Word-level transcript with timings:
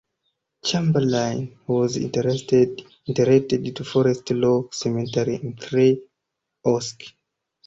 Chamberlain 0.65 1.59
was 1.67 1.95
interred 1.95 2.33
at 2.53 3.85
Forest 3.85 4.31
Lawn 4.31 4.67
Cemetery 4.71 5.35
in 5.35 5.55
Three 5.55 6.01
Oaks. 6.65 6.97